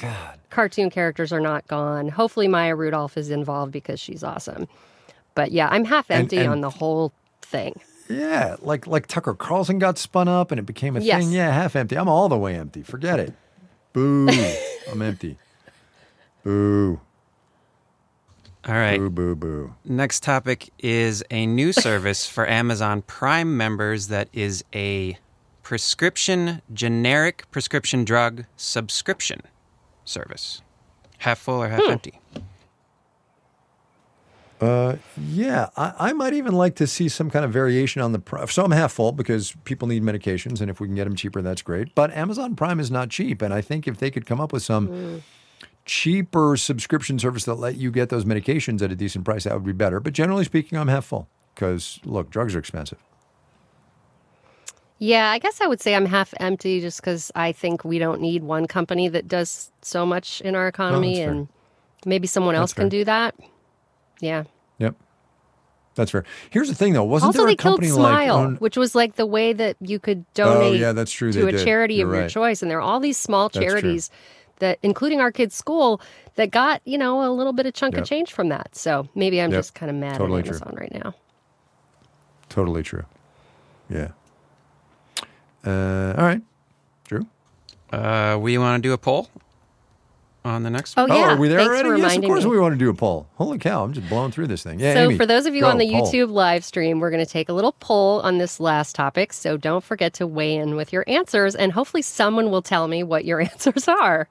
cartoon 0.51 0.91
characters 0.91 1.33
are 1.33 1.41
not 1.41 1.67
gone. 1.67 2.09
Hopefully 2.09 2.47
Maya 2.49 2.77
Rudolph 2.77 3.17
is 3.17 3.31
involved 3.31 3.73
because 3.73 3.99
she's 3.99 4.23
awesome. 4.23 4.69
But 5.35 5.51
yeah, 5.51 5.69
I'm 5.69 5.85
half 5.85 6.09
And- 6.11 6.21
empty 6.23 6.39
and- 6.39 6.49
on 6.51 6.61
the 6.61 6.71
whole 6.71 7.13
thing. 7.45 7.81
Yeah, 8.09 8.57
like 8.61 8.87
like 8.87 9.07
Tucker 9.07 9.35
Carlson 9.35 9.79
got 9.79 9.99
spun 9.99 10.29
up 10.29 10.51
and 10.51 10.59
it 10.59 10.67
became 10.67 10.97
a 10.97 11.01
Yes. 11.01 11.23
thing. 11.23 11.33
Yeah, 11.33 11.51
half 11.53 11.75
empty. 11.77 11.97
I'm 11.97 12.09
all 12.09 12.29
the 12.29 12.37
way 12.37 12.55
empty. 12.55 12.83
Forget 12.83 13.19
it. 13.19 13.35
Boo. 13.93 14.29
I'm 14.91 15.01
empty. 15.01 15.39
Boo. 16.43 17.01
All 18.67 18.75
right. 18.75 18.99
Boo 18.99 19.11
boo 19.11 19.35
boo. 19.35 19.75
Next 19.85 20.23
topic 20.23 20.71
is 20.79 21.23
a 21.31 21.47
new 21.47 21.73
service 21.87 22.27
for 22.27 22.49
Amazon 22.49 23.03
Prime 23.03 23.57
members 23.57 24.09
that 24.09 24.29
is 24.33 24.65
a 24.75 25.19
prescription, 25.63 26.61
generic 26.73 27.51
prescription 27.51 28.05
drug 28.05 28.45
subscription 28.57 29.41
service. 30.05 30.61
Half 31.19 31.39
full 31.39 31.63
or 31.63 31.69
half 31.69 31.83
hmm. 31.83 31.93
empty? 31.93 32.21
Uh, 34.61 34.97
yeah, 35.17 35.69
I, 35.77 35.93
I 35.99 36.13
might 36.13 36.33
even 36.33 36.53
like 36.55 36.77
to 36.77 36.87
see 36.87 37.09
some 37.09 37.31
kind 37.31 37.45
of 37.45 37.53
variation 37.53 38.01
on 38.01 38.13
the. 38.13 38.47
So 38.49 38.65
I'm 38.65 38.71
half 38.71 38.93
full 38.93 39.13
because 39.13 39.55
people 39.65 39.89
need 39.89 40.03
medications, 40.03 40.61
and 40.61 40.71
if 40.71 40.81
we 40.81 40.87
can 40.87 40.95
get 40.95 41.05
them 41.05 41.17
cheaper, 41.17 41.43
that's 41.43 41.63
great. 41.63 41.95
But 41.95 42.13
Amazon 42.13 42.55
Prime 42.57 42.81
is 42.81 42.91
not 42.91 43.11
cheap, 43.11 43.43
and 43.43 43.53
I 43.53 43.61
think 43.61 43.89
if 43.89 43.99
they 43.99 44.11
could 44.11 44.27
come 44.27 44.41
up 44.41 44.53
with 44.53 44.63
some 44.63 45.23
cheaper 45.85 46.57
subscription 46.57 47.19
service 47.19 47.45
that 47.45 47.55
let 47.55 47.77
you 47.77 47.91
get 47.91 48.09
those 48.09 48.25
medications 48.25 48.81
at 48.81 48.91
a 48.91 48.97
decent 48.97 49.25
price, 49.25 49.45
that 49.45 49.55
would 49.55 49.67
be 49.67 49.73
better. 49.73 50.01
But 50.01 50.13
generally 50.13 50.45
speaking, 50.45 50.79
I'm 50.79 50.89
half 50.89 51.07
full 51.07 51.29
because 51.55 52.01
look, 52.05 52.31
drugs 52.31 52.55
are 52.55 52.59
expensive. 52.59 52.99
Yeah, 54.99 55.31
I 55.31 55.39
guess 55.39 55.61
I 55.61 55.67
would 55.67 55.81
say 55.81 55.95
I'm 55.95 56.07
half 56.07 56.33
empty 56.39 56.81
just 56.81 57.01
because 57.01 57.31
I 57.35 57.53
think 57.53 57.85
we 57.85 57.99
don't 57.99 58.21
need 58.21 58.45
one 58.45 58.67
company 58.67 59.09
that 59.09 59.29
does 59.29 59.71
so 59.83 60.07
much 60.07 60.41
in 60.41 60.55
our 60.55 60.69
economy, 60.69 61.21
and 61.21 61.49
maybe 62.07 62.27
someone 62.27 62.55
else 62.55 62.73
fair. 62.73 62.85
can 62.85 62.89
do 62.89 63.05
that. 63.05 63.35
Yeah. 64.21 64.45
Yep, 64.79 64.95
that's 65.95 66.11
fair. 66.11 66.25
Here's 66.51 66.69
the 66.69 66.75
thing, 66.75 66.93
though, 66.95 67.05
wasn't 67.05 67.29
also, 67.29 67.39
there 67.41 67.47
they 67.49 67.53
a 67.55 67.57
company 67.57 67.87
killed 67.89 68.01
like? 68.01 68.13
Smile, 68.13 68.37
own- 68.37 68.57
which 68.57 68.77
was 68.77 68.95
like 68.95 69.17
the 69.17 69.27
way 69.27 69.53
that 69.53 69.77
you 69.81 69.99
could 69.99 70.25
donate 70.35 70.73
Oh, 70.73 70.73
yeah, 70.73 70.93
that's 70.93 71.13
true, 71.13 71.33
to 71.33 71.47
a 71.47 71.53
did. 71.53 71.65
charity 71.65 71.95
You're 71.97 72.13
of 72.15 72.21
your 72.21 72.29
choice. 72.29 72.63
And 72.63 72.71
there 72.71 72.79
are 72.79 72.83
all 72.83 73.01
these 73.01 73.17
small 73.19 73.49
That's 73.49 73.59
true. 73.59 73.67
charities 73.67 74.11
that, 74.59 74.79
including 74.83 75.21
our 75.21 75.31
kids' 75.33 75.55
school, 75.55 76.01
that 76.37 76.51
got, 76.51 76.81
you 76.85 76.99
know, 76.99 77.29
a 77.29 77.31
little 77.33 77.53
bit 77.53 77.67
of 77.67 77.75
chunk 77.75 77.95
Yep. 77.95 78.03
of 78.03 78.09
change 78.09 78.33
from 78.33 78.49
that. 78.49 78.75
So 78.75 79.09
maybe 79.15 79.41
I'm 79.41 79.51
Yep. 79.51 79.59
just 79.59 79.75
kind 79.75 79.91
of 79.91 79.97
mad 79.97 80.17
Totally 80.19 80.41
at 80.41 80.47
true. 80.47 80.57
Amazon 80.57 80.75
right 80.81 80.93
now. 81.05 81.15
Totally 82.49 82.83
true. 82.83 83.05
Yeah. 83.89 84.09
Uh, 85.67 86.15
all 86.19 86.25
right, 86.25 86.43
Drew. 87.05 87.27
Uh, 87.93 88.37
we 88.41 88.59
want 88.59 88.83
to 88.83 88.87
do 88.89 88.93
a 88.93 88.99
poll 88.99 89.29
on 90.45 90.63
the 90.63 90.71
next 90.71 90.95
Oh, 90.97 91.03
one? 91.03 91.13
Oh, 91.13 91.17
yeah. 91.17 91.35
are 91.35 91.37
we 91.37 91.49
there 91.49 91.59
Thanks 91.59 91.71
already? 91.73 91.89
for 91.89 91.97
yes, 91.97 92.17
of 92.17 92.25
course 92.25 92.45
me. 92.45 92.51
we 92.51 92.59
want 92.59 92.73
to 92.75 92.79
do 92.79 92.91
a 92.91 92.95
poll. 92.95 93.27
Holy 93.37 93.59
cow, 93.59 93.85
I'm 93.85 93.93
just 93.93 94.09
blowing 94.09 94.31
through 94.31 94.47
this 94.49 94.63
thing. 94.63 94.79
Yeah, 94.81 94.95
so 94.95 95.01
Amy, 95.05 95.17
for 95.17 95.27
those 95.27 95.47
of 95.47 95.55
you 95.55 95.63
go, 95.63 95.69
on 95.69 95.79
the 95.79 95.91
poll. 95.91 96.07
YouTube 96.11 96.31
live 96.31 96.65
stream, 96.65 97.01
we're 97.01 97.11
going 97.11 97.25
to 97.25 97.31
take 97.31 97.49
a 97.49 97.53
little 97.53 97.73
poll 97.81 98.21
on 98.21 98.39
this 98.39 98.61
last 98.61 98.95
topic. 98.95 99.33
So 99.33 99.57
don't 99.57 99.83
forget 99.83 100.13
to 100.15 100.27
weigh 100.27 100.57
in 100.57 100.77
with 100.77 100.93
your 100.93 101.05
answers, 101.07 101.55
and 101.55 101.73
hopefully 101.73 102.03
someone 102.03 102.51
will 102.51 102.63
tell 102.63 102.89
me 102.89 103.03
what 103.03 103.25
your 103.25 103.41
answers 103.51 103.89
are. 103.89 104.29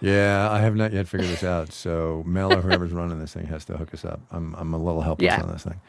Yeah, 0.00 0.48
I 0.50 0.60
have 0.60 0.76
not 0.76 0.92
yet 0.92 1.08
figured 1.08 1.28
this 1.28 1.44
out. 1.44 1.72
So 1.72 2.22
Mel 2.26 2.52
or 2.54 2.62
whoever's 2.62 2.92
running 2.92 3.18
this 3.18 3.34
thing 3.34 3.46
has 3.46 3.64
to 3.66 3.76
hook 3.76 3.92
us 3.92 4.04
up. 4.04 4.20
I'm, 4.30 4.54
I'm 4.54 4.72
a 4.72 4.78
little 4.78 5.02
helpless 5.02 5.26
Yeah. 5.26 5.42
on 5.42 5.52
this 5.52 5.64
thing. 5.64 5.80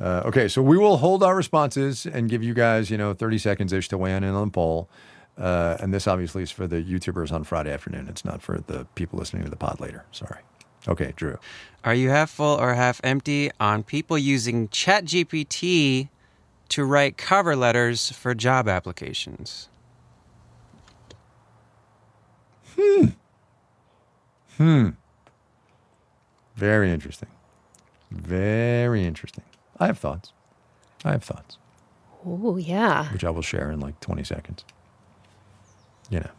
Uh, 0.00 0.22
okay, 0.24 0.48
so 0.48 0.60
we 0.62 0.76
will 0.78 0.96
hold 0.96 1.22
our 1.22 1.36
responses 1.36 2.04
and 2.06 2.28
give 2.28 2.42
you 2.42 2.54
guys, 2.54 2.90
you 2.90 2.96
know, 2.98 3.12
30 3.14 3.38
seconds 3.38 3.72
ish 3.72 3.88
to 3.88 3.98
weigh 3.98 4.14
in 4.16 4.24
on 4.24 4.46
the 4.48 4.50
poll. 4.50 4.88
Uh, 5.36 5.76
and 5.80 5.92
this 5.92 6.06
obviously 6.06 6.42
is 6.44 6.50
for 6.50 6.66
the 6.66 6.82
YouTubers 6.82 7.32
on 7.32 7.42
Friday 7.44 7.72
afternoon. 7.72 8.06
It's 8.08 8.24
not 8.24 8.40
for 8.42 8.58
the 8.66 8.86
people 8.94 9.18
listening 9.18 9.44
to 9.44 9.50
the 9.50 9.56
pod 9.56 9.80
later. 9.80 10.04
Sorry. 10.12 10.40
Okay, 10.86 11.12
Drew. 11.16 11.38
Are 11.82 11.94
you 11.94 12.10
half 12.10 12.30
full 12.30 12.60
or 12.60 12.74
half 12.74 13.00
empty 13.02 13.50
on 13.58 13.82
people 13.82 14.16
using 14.18 14.68
ChatGPT 14.68 16.08
to 16.68 16.84
write 16.84 17.16
cover 17.16 17.56
letters 17.56 18.10
for 18.12 18.34
job 18.34 18.68
applications? 18.68 19.68
Hmm. 22.78 23.06
Hmm. 24.56 24.88
Very 26.56 26.90
interesting. 26.92 27.28
Very 28.10 29.04
interesting. 29.04 29.44
I 29.80 29.86
have 29.86 29.98
thoughts. 29.98 30.32
I 31.04 31.12
have 31.12 31.24
thoughts, 31.24 31.58
Oh, 32.24 32.56
yeah. 32.56 33.12
which 33.12 33.24
I 33.24 33.30
will 33.30 33.42
share 33.42 33.70
in 33.70 33.80
like 33.80 33.98
20 34.00 34.22
seconds. 34.24 34.64
You 36.10 36.20
know, 36.20 36.30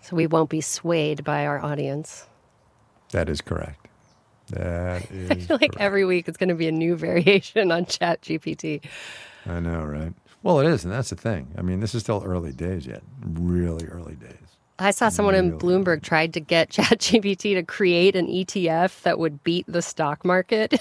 So 0.00 0.16
we 0.16 0.26
won't 0.26 0.50
be 0.50 0.60
swayed 0.60 1.24
by 1.24 1.46
our 1.46 1.58
audience. 1.64 2.26
that 3.12 3.28
is 3.28 3.40
correct. 3.40 3.86
That 4.50 5.10
is 5.10 5.30
I 5.30 5.34
feel 5.36 5.58
like 5.60 5.72
correct. 5.72 5.80
every 5.80 6.04
week 6.04 6.28
it's 6.28 6.36
going 6.36 6.48
to 6.50 6.54
be 6.54 6.68
a 6.68 6.72
new 6.72 6.96
variation 7.08 7.70
on 7.72 7.86
Chat 7.86 8.20
GPT. 8.22 8.82
I 9.46 9.60
know, 9.60 9.84
right? 9.84 10.12
Well, 10.42 10.60
it 10.60 10.66
is, 10.66 10.84
and 10.84 10.92
that's 10.92 11.10
the 11.10 11.16
thing. 11.16 11.48
I 11.56 11.62
mean, 11.62 11.80
this 11.80 11.94
is 11.94 12.02
still 12.02 12.22
early 12.24 12.52
days 12.52 12.86
yet. 12.86 13.02
Really 13.24 13.86
early 13.86 14.14
days. 14.16 14.36
I 14.78 14.90
saw 14.90 15.08
someone 15.08 15.34
in 15.34 15.50
Really? 15.50 15.58
Bloomberg 15.60 16.02
tried 16.02 16.34
to 16.34 16.40
get 16.40 16.68
ChatGPT 16.70 17.54
to 17.54 17.62
create 17.62 18.14
an 18.16 18.26
ETF 18.26 19.02
that 19.02 19.18
would 19.18 19.42
beat 19.44 19.64
the 19.68 19.80
stock 19.82 20.24
market. 20.24 20.74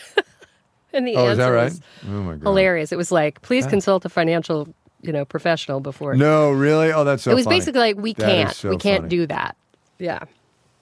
and 0.93 1.07
the 1.07 1.15
Oh, 1.15 1.27
answer 1.27 1.31
is 1.31 1.37
that 1.37 1.47
right? 1.47 1.63
was 1.71 1.81
Oh 2.05 2.23
my 2.23 2.33
god. 2.35 2.43
hilarious. 2.43 2.91
It 2.91 2.97
was 2.97 3.11
like, 3.11 3.41
please 3.41 3.65
consult 3.67 4.03
a 4.05 4.09
financial, 4.09 4.67
you 5.03 5.11
know, 5.13 5.25
professional 5.25 5.79
before. 5.79 6.15
No, 6.15 6.51
really? 6.51 6.91
Oh, 6.91 7.03
that's 7.03 7.23
so 7.23 7.31
it 7.31 7.35
was 7.35 7.43
funny. 7.45 7.57
basically 7.59 7.79
like, 7.81 7.97
we 7.97 8.13
That 8.13 8.25
can't, 8.25 8.55
so 8.55 8.69
we 8.69 8.77
can't 8.77 9.01
funny. 9.03 9.09
do 9.09 9.27
that. 9.27 9.55
Yeah. 9.99 10.19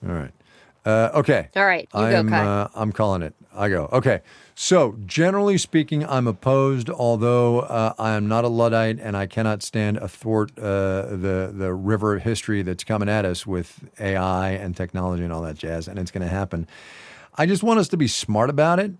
All 0.07 0.13
right. 0.13 0.31
Uh, 0.85 1.09
okay. 1.15 1.49
All 1.55 1.65
right, 1.65 1.87
you 1.93 1.99
I 1.99 2.11
go, 2.11 2.23
Kai. 2.29 2.43
uh, 2.45 2.67
I'm 2.73 2.91
calling 2.91 3.21
it. 3.21 3.35
I 3.53 3.69
go. 3.69 3.87
Okay. 3.91 4.21
So, 4.55 4.95
generally 5.05 5.57
speaking, 5.57 6.05
I'm 6.05 6.27
opposed, 6.27 6.89
although 6.89 7.59
uh, 7.61 7.93
I 7.99 8.11
am 8.11 8.27
not 8.27 8.45
a 8.45 8.47
Luddite 8.47 8.99
and 8.99 9.15
I 9.17 9.25
cannot 9.27 9.61
stand 9.63 9.97
athwart 9.97 10.51
uh, 10.57 10.61
the, 11.07 11.51
the 11.55 11.73
river 11.73 12.15
of 12.15 12.23
history 12.23 12.61
that's 12.61 12.83
coming 12.83 13.09
at 13.09 13.25
us 13.25 13.45
with 13.47 13.79
AI 13.99 14.51
and 14.51 14.75
technology 14.75 15.23
and 15.23 15.31
all 15.33 15.41
that 15.43 15.55
jazz, 15.55 15.87
and 15.87 15.97
it's 15.99 16.11
going 16.11 16.21
to 16.23 16.29
happen. 16.33 16.67
I 17.35 17.45
just 17.45 17.63
want 17.63 17.79
us 17.79 17.87
to 17.89 17.97
be 17.97 18.07
smart 18.07 18.49
about 18.49 18.79
it, 18.79 18.91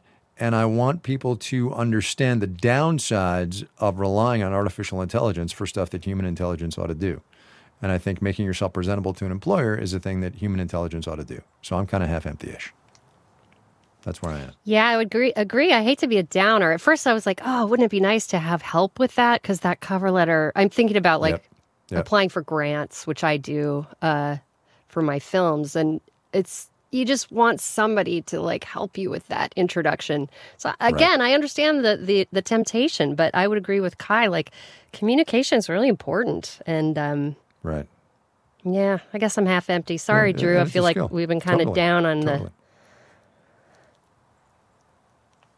and 0.42 0.56
I 0.56 0.66
want 0.66 1.04
people 1.04 1.36
to 1.38 1.72
understand 1.72 2.42
the 2.42 2.48
downsides 2.48 3.66
of 3.78 4.00
relying 4.00 4.42
on 4.42 4.54
artificial 4.54 5.00
intelligence 5.02 5.52
for 5.52 5.68
stuff 5.68 5.92
that 5.92 6.04
human 6.04 6.26
intelligence 6.26 6.80
ought 6.80 6.88
to 6.88 6.96
do. 6.96 7.22
And 7.80 7.92
I 7.92 8.00
think 8.00 8.24
making 8.24 8.46
yourself 8.46 8.74
presentable 8.74 9.14
to 9.14 9.26
an 9.26 9.32
employer 9.32 9.76
is 9.76 9.94
a 9.94 10.00
thing 10.00 10.22
that 10.22 10.34
human 10.36 10.60
intelligence 10.60 11.08
ought 11.08 11.18
to 11.18 11.24
do. 11.24 11.42
So 11.62 11.78
I'm 11.78 11.86
kind 11.86 12.04
of 12.04 12.10
half 12.10 12.26
empty 12.26 12.50
ish. 12.50 12.74
That's 14.02 14.20
where 14.24 14.32
I 14.34 14.40
am. 14.40 14.52
Yeah, 14.64 14.88
I 14.88 14.98
would 14.98 15.08
agree. 15.08 15.32
Agree. 15.36 15.72
I 15.74 15.84
hate 15.84 16.00
to 16.00 16.08
be 16.08 16.18
a 16.18 16.24
downer. 16.24 16.72
At 16.72 16.82
first, 16.82 17.06
I 17.06 17.14
was 17.14 17.28
like, 17.28 17.40
"Oh, 17.46 17.68
wouldn't 17.68 17.86
it 17.86 17.92
be 17.92 18.00
nice 18.00 18.26
to 18.28 18.40
have 18.40 18.64
help 18.64 18.98
with 18.98 19.14
that?" 19.14 19.44
Because 19.44 19.60
that 19.60 19.80
cover 19.80 20.10
letter, 20.10 20.52
I'm 20.56 20.70
thinking 20.70 20.98
about 20.98 21.22
like 21.22 21.34
Yep. 21.34 21.44
Yep. 21.92 22.00
applying 22.00 22.30
for 22.30 22.42
grants, 22.42 23.06
which 23.06 23.24
I 23.24 23.38
do 23.38 23.86
uh, 24.02 24.38
for 24.88 25.04
my 25.04 25.20
films, 25.20 25.76
and 25.76 26.02
it's 26.34 26.68
you 26.92 27.06
just 27.06 27.32
want 27.32 27.60
somebody 27.62 28.22
to 28.24 28.42
like 28.42 28.64
help 28.66 28.98
you 28.98 29.10
with 29.10 29.28
that 29.30 29.54
introduction. 29.56 30.30
So 30.58 30.72
again, 30.80 31.22
I 31.22 31.34
understand 31.34 31.86
the 31.86 31.98
the 31.98 32.28
the 32.32 32.42
temptation, 32.42 33.16
but 33.16 33.34
I 33.34 33.48
would 33.48 33.58
agree 33.58 33.80
with 33.80 33.98
Kai. 33.98 34.28
Like, 34.28 34.52
communication 34.94 35.58
is 35.58 35.70
really 35.70 35.88
important, 35.88 36.60
and 36.66 36.98
um, 36.98 37.36
Right. 37.64 37.88
yeah, 38.64 38.98
I 39.14 39.18
guess 39.20 39.38
I'm 39.38 39.46
half 39.46 39.70
empty. 39.70 39.98
Sorry, 39.98 40.32
Yeah, 40.32 40.38
Drew. 40.38 40.60
I 40.60 40.66
feel 40.66 40.84
like 40.84 40.96
skill. 40.96 41.10
we've 41.12 41.28
been 41.30 41.40
kind 41.40 41.62
of 41.62 41.74
down 41.74 42.06
on 42.06 42.22
Totally. 42.22 42.46
the. 42.46 42.52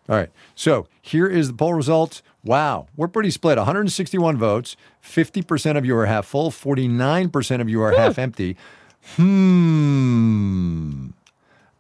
All 0.10 0.18
right. 0.18 0.30
So 0.54 0.88
here 1.02 1.28
is 1.28 1.48
the 1.48 1.54
poll 1.54 1.74
results. 1.74 2.22
Wow. 2.44 2.88
We're 2.98 3.08
pretty 3.08 3.32
split 3.32 3.58
161 3.58 4.38
votes. 4.38 4.76
50% 5.02 5.78
of 5.78 5.86
you 5.86 5.96
are 5.96 6.08
half 6.08 6.26
full, 6.26 6.52
49% 6.52 7.62
of 7.62 7.70
you 7.70 7.82
are 7.82 7.92
half 7.96 8.20
empty. 8.20 8.58
Hmm. 9.16 11.08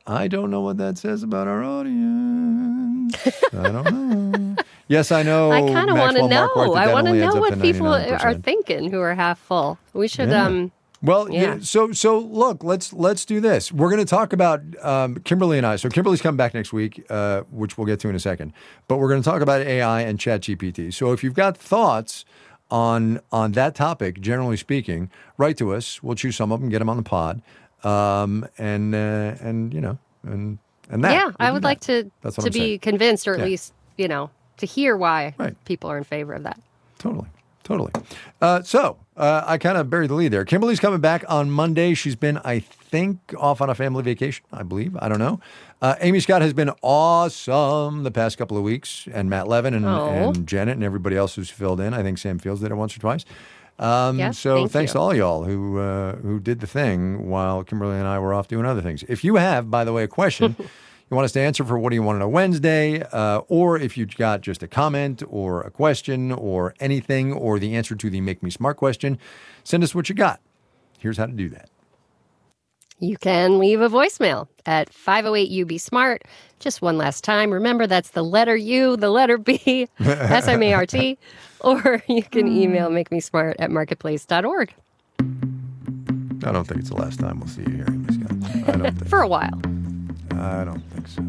I 0.05 0.27
don't 0.27 0.51
know 0.51 0.61
what 0.61 0.77
that 0.77 0.97
says 0.97 1.23
about 1.23 1.47
our 1.47 1.63
audience. 1.63 3.15
I 3.53 3.71
don't 3.71 4.33
know. 4.33 4.55
Yes, 4.87 5.11
I 5.11 5.23
know. 5.23 5.51
I 5.51 5.61
kind 5.61 5.89
of 5.89 5.97
want 5.97 6.17
to 6.17 6.27
know. 6.27 6.49
I 6.75 6.91
want 6.91 7.07
to 7.07 7.13
know 7.13 7.35
what 7.35 7.61
people 7.61 7.87
99%. 7.87 8.23
are 8.23 8.33
thinking 8.35 8.91
who 8.91 8.99
are 8.99 9.15
half 9.15 9.39
full. 9.39 9.77
We 9.93 10.07
should 10.09 10.29
Yeah. 10.29 10.45
um 10.45 10.71
Well, 11.01 11.29
yeah. 11.31 11.41
Yeah. 11.41 11.57
so 11.61 11.93
so 11.93 12.19
look, 12.19 12.63
let's 12.63 12.91
let's 12.91 13.23
do 13.25 13.39
this. 13.39 13.71
We're 13.71 13.89
going 13.89 14.05
to 14.05 14.09
talk 14.09 14.33
about 14.33 14.61
um, 14.83 15.15
Kimberly 15.23 15.57
and 15.57 15.65
I. 15.65 15.77
So 15.77 15.87
Kimberly's 15.89 16.21
coming 16.21 16.37
back 16.37 16.53
next 16.53 16.73
week, 16.73 17.05
uh, 17.09 17.41
which 17.49 17.77
we'll 17.77 17.87
get 17.87 17.99
to 18.01 18.09
in 18.09 18.15
a 18.15 18.19
second. 18.19 18.51
But 18.89 18.97
we're 18.97 19.09
going 19.09 19.21
to 19.23 19.29
talk 19.29 19.41
about 19.41 19.61
AI 19.61 20.01
and 20.01 20.19
ChatGPT. 20.19 20.93
So 20.93 21.13
if 21.13 21.23
you've 21.23 21.33
got 21.33 21.57
thoughts 21.57 22.25
on 22.69 23.21
on 23.31 23.53
that 23.53 23.75
topic, 23.75 24.19
generally 24.19 24.57
speaking, 24.57 25.09
write 25.37 25.57
to 25.57 25.73
us. 25.73 26.03
We'll 26.03 26.15
choose 26.15 26.35
some 26.35 26.51
of 26.51 26.59
them, 26.59 26.69
get 26.69 26.79
them 26.79 26.89
on 26.89 26.97
the 26.97 27.03
pod, 27.03 27.41
um, 27.83 28.47
and 28.57 28.93
uh, 28.95 29.35
and 29.41 29.73
you 29.73 29.81
know 29.81 29.97
and 30.23 30.57
and 30.89 31.03
that. 31.03 31.13
yeah, 31.13 31.31
I 31.39 31.51
would 31.51 31.61
that. 31.63 31.67
like 31.67 31.79
to 31.81 32.11
That's 32.21 32.35
to 32.35 32.43
I'm 32.43 32.51
be 32.51 32.59
saying. 32.59 32.79
convinced 32.79 33.27
or 33.27 33.33
at 33.33 33.39
Yeah. 33.39 33.45
least, 33.45 33.73
you 33.97 34.07
know, 34.07 34.29
to 34.57 34.65
hear 34.65 34.95
why 34.97 35.33
Right. 35.37 35.55
people 35.65 35.89
are 35.89 35.97
in 35.97 36.03
favor 36.03 36.33
of 36.33 36.43
that. 36.43 36.59
Totally. 36.99 37.27
Totally. 37.63 37.91
Uh, 38.41 38.61
so 38.63 38.97
uh, 39.15 39.43
I 39.47 39.57
kind 39.57 39.77
of 39.77 39.89
buried 39.89 40.09
the 40.09 40.15
lead 40.15 40.33
there. 40.33 40.43
Kimberly's 40.43 40.81
coming 40.81 40.99
back 40.99 41.23
on 41.29 41.49
Monday. 41.49 41.93
She's 41.93 42.17
been, 42.17 42.37
I 42.39 42.59
think, 42.59 43.19
off 43.37 43.61
on 43.61 43.69
a 43.69 43.75
family 43.75 44.03
vacation, 44.03 44.43
I 44.51 44.63
believe. 44.63 44.97
I 44.99 45.07
don't 45.07 45.19
know. 45.19 45.39
Uh, 45.81 45.95
Amy 46.01 46.19
Scott 46.19 46.41
has 46.41 46.51
been 46.51 46.71
awesome 46.81 48.03
the 48.03 48.11
past 48.11 48.37
couple 48.37 48.57
of 48.57 48.63
weeks, 48.63 49.07
and 49.13 49.29
Matt 49.29 49.47
Levin 49.47 49.73
and, 49.73 49.85
Oh. 49.85 50.07
and 50.09 50.45
Janet 50.47 50.75
and 50.75 50.83
everybody 50.83 51.15
else 51.15 51.35
who's 51.35 51.49
filled 51.49 51.79
in. 51.79 51.93
I 51.93 52.03
think 52.03 52.17
Sam 52.17 52.37
Fields 52.37 52.59
did 52.61 52.71
it 52.71 52.75
once 52.75 52.95
or 52.97 52.99
twice. 52.99 53.23
Um, 53.79 54.19
Yes, 54.19 54.37
so 54.37 54.55
thank 54.55 54.71
thanks 54.71 54.89
you. 54.91 54.93
to 54.93 54.99
all 54.99 55.15
y'all 55.15 55.43
who 55.45 55.79
uh, 55.79 56.15
who 56.17 56.39
did 56.39 56.59
the 56.59 56.67
thing 56.67 57.29
while 57.29 57.63
Kimberly 57.63 57.97
and 57.97 58.07
I 58.07 58.19
were 58.19 58.33
off 58.33 58.47
doing 58.47 58.65
other 58.65 58.81
things. 58.81 59.03
If 59.09 59.23
you 59.23 59.35
have, 59.35 59.69
by 59.71 59.83
the 59.83 59.91
way, 59.91 60.03
a 60.03 60.07
question 60.07 60.55
you 61.09 61.15
want 61.15 61.25
us 61.25 61.31
to 61.33 61.39
answer 61.41 61.63
for 61.65 61.77
What 61.79 61.89
Do 61.89 61.95
You 61.95 62.03
Want 62.03 62.15
to 62.17 62.19
Know 62.19 62.29
Wednesday, 62.29 63.01
uh, 63.01 63.39
or 63.47 63.77
if 63.77 63.97
you've 63.97 64.15
got 64.15 64.41
just 64.41 64.61
a 64.63 64.67
comment 64.67 65.23
or 65.27 65.61
a 65.61 65.71
question 65.71 66.31
or 66.31 66.75
anything 66.79 67.33
or 67.33 67.57
the 67.59 67.75
answer 67.75 67.95
to 67.95 68.09
the 68.09 68.21
Make 68.21 68.43
Me 68.43 68.49
Smart 68.51 68.77
question, 68.77 69.17
send 69.63 69.83
us 69.83 69.93
what 69.95 70.07
you 70.07 70.15
got. 70.15 70.39
Here's 70.99 71.17
how 71.17 71.25
to 71.25 71.33
do 71.33 71.49
that. 71.49 71.69
You 73.03 73.17
can 73.17 73.59
leave 73.59 73.81
a 73.81 73.89
voicemail 73.89 74.47
at 74.65 74.89
508 74.93 75.61
UB 75.61 75.77
Smart. 75.77 76.23
Just 76.59 76.81
one 76.81 76.97
last 76.97 77.21
time. 77.21 77.51
Remember, 77.51 77.85
that's 77.85 78.11
the 78.11 78.23
letter 78.23 78.55
U, 78.55 78.95
the 78.95 79.09
letter 79.09 79.37
B, 79.37 79.89
S 79.99 80.47
M 80.47 80.63
A 80.63 80.73
R 80.73 80.85
T. 80.85 81.17
Or 81.59 82.01
you 82.07 82.23
can 82.23 82.47
hmm. 82.47 82.57
email 82.57 82.89
make 82.89 83.11
me 83.11 83.19
smart 83.19 83.57
at 83.59 83.71
marketplace.org 83.71 84.73
I 86.45 86.51
don't 86.51 86.65
think 86.65 86.81
it's 86.81 86.89
the 86.89 86.95
last 86.95 87.19
time 87.19 87.39
we'll 87.39 87.47
see 87.47 87.61
you 87.63 87.71
here, 87.71 87.85
Amy 87.87 88.05
Scott. 88.13 88.67
I 88.67 88.71
don't 88.77 88.97
think 88.97 89.09
for 89.09 89.21
a 89.21 89.27
while. 89.27 89.61
I 90.31 90.63
don't 90.63 90.83
think 90.91 91.07
so. 91.07 91.21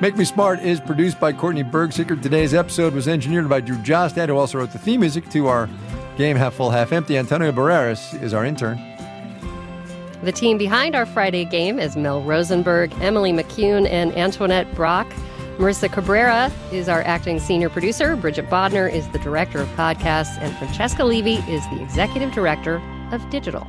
Make 0.00 0.16
Me 0.16 0.24
Smart 0.24 0.60
is 0.60 0.80
produced 0.80 1.20
by 1.20 1.32
Courtney 1.32 1.64
Bergsieker. 1.64 2.20
Today's 2.20 2.52
episode 2.52 2.92
was 2.94 3.08
engineered 3.08 3.48
by 3.48 3.60
Drew 3.60 3.76
Jostad, 3.76 4.28
who 4.28 4.36
also 4.36 4.58
wrote 4.58 4.72
the 4.72 4.78
theme 4.78 5.00
music 5.00 5.28
to 5.30 5.48
our 5.48 5.68
game 6.16 6.36
Half 6.36 6.54
Full, 6.54 6.70
Half 6.70 6.92
Empty. 6.92 7.16
Antonio 7.16 7.52
Barreras 7.52 8.14
is 8.22 8.34
our 8.34 8.44
intern. 8.44 8.93
The 10.24 10.32
team 10.32 10.56
behind 10.56 10.94
our 10.94 11.04
Friday 11.04 11.44
game 11.44 11.78
is 11.78 11.98
Mel 11.98 12.22
Rosenberg, 12.22 12.94
Emily 13.02 13.30
McCune, 13.30 13.86
and 13.86 14.10
Antoinette 14.16 14.74
Brock. 14.74 15.06
Marissa 15.58 15.92
Cabrera 15.92 16.50
is 16.72 16.88
our 16.88 17.02
acting 17.02 17.38
senior 17.38 17.68
producer. 17.68 18.16
Bridget 18.16 18.48
Bodner 18.48 18.90
is 18.90 19.06
the 19.08 19.18
director 19.18 19.60
of 19.60 19.68
podcasts, 19.76 20.38
and 20.38 20.56
Francesca 20.56 21.04
Levy 21.04 21.34
is 21.52 21.62
the 21.68 21.82
executive 21.82 22.32
director 22.32 22.80
of 23.12 23.28
digital. 23.28 23.66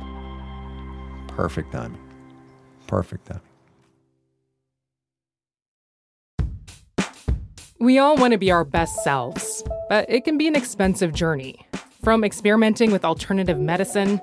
Perfect 1.28 1.72
timing. 1.72 2.00
Perfect 2.86 3.26
timing. 3.26 3.42
We 7.78 7.98
all 7.98 8.16
want 8.16 8.32
to 8.32 8.38
be 8.38 8.50
our 8.50 8.64
best 8.64 9.04
selves, 9.04 9.62
but 9.90 10.08
it 10.08 10.24
can 10.24 10.38
be 10.38 10.48
an 10.48 10.56
expensive 10.56 11.12
journey. 11.12 11.66
From 12.02 12.24
experimenting 12.24 12.92
with 12.92 13.04
alternative 13.04 13.60
medicine 13.60 14.22